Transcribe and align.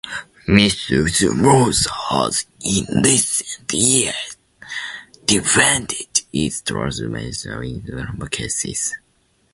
Mister 0.47 1.03
Softee 1.03 1.85
has 2.09 2.47
in 2.61 3.03
recent 3.03 3.71
years 3.71 4.35
defended 5.25 6.21
its 6.33 6.61
trademarks 6.61 6.99
in 7.45 7.83
well-publicized 7.87 8.31
cases. 8.31 8.95